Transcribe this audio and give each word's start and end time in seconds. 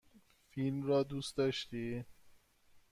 فیلم 0.49 0.83
را 0.83 1.03
دوست 1.03 1.37
داشتی؟ 1.37 2.05